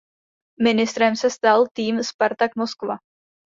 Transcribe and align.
Mistrem 0.67 1.15
se 1.15 1.29
stal 1.29 1.67
tým 1.73 2.03
Spartak 2.03 2.55
Moskva. 2.55 2.97